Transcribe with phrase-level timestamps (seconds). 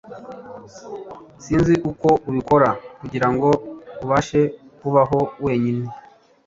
[1.43, 2.69] zinz uku ubikora
[2.99, 3.49] kugira ngo
[4.03, 4.41] ubashe
[4.79, 5.85] kubaho wenyine